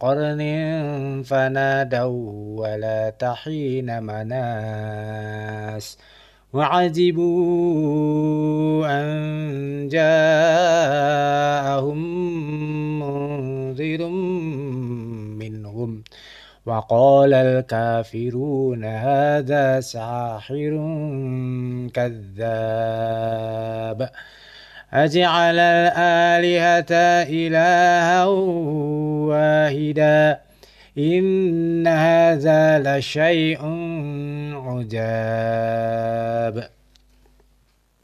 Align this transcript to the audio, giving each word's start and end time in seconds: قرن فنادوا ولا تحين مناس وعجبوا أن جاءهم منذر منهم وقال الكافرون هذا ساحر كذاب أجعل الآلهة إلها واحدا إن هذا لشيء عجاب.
قرن 0.00 0.42
فنادوا 1.26 2.60
ولا 2.60 3.10
تحين 3.10 4.02
مناس 4.02 5.98
وعجبوا 6.52 7.32
أن 8.86 9.88
جاءهم 9.88 11.98
منذر 13.00 14.08
منهم 15.38 16.04
وقال 16.66 17.34
الكافرون 17.34 18.84
هذا 18.84 19.80
ساحر 19.80 20.70
كذاب 21.94 24.10
أجعل 24.92 25.58
الآلهة 25.58 26.92
إلها 27.22 28.24
واحدا 29.72 30.40
إن 30.98 31.86
هذا 31.86 32.78
لشيء 32.84 33.58
عجاب. 34.54 36.31